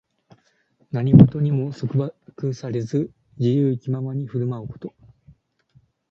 [0.89, 1.97] 何事にも束
[2.35, 4.95] 縛されず、自由気ままに振る舞うこと。